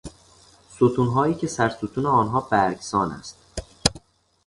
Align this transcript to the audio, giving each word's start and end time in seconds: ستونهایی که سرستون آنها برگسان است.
ستونهایی 0.69 1.33
که 1.33 1.47
سرستون 1.47 2.05
آنها 2.05 2.39
برگسان 2.51 3.11
است. 3.11 3.37